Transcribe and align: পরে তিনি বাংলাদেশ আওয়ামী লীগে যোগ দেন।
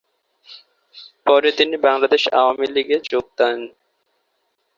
পরে 1.25 1.49
তিনি 1.51 1.75
বাংলাদেশ 1.85 2.23
আওয়ামী 2.39 2.67
লীগে 2.67 2.97
যোগ 3.11 3.25
দেন। 3.37 3.59